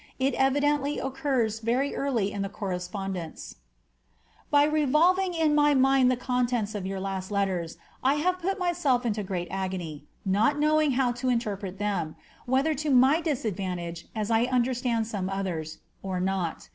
[0.17, 3.57] It evidently occurs very eariy m the correspondence:—
[4.49, 9.21] By revolving in my mind the contents of your last letters, I have put myielf into
[9.21, 12.15] great agony, not knowing how to interpret them,
[12.47, 16.67] whether to my disadvaa* tage (as I understand some others} or not.